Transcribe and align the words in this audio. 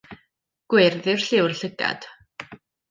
Gwyrdd 0.75 1.11
yw 1.13 1.21
lliw'r 1.27 1.57
llygad. 1.61 2.11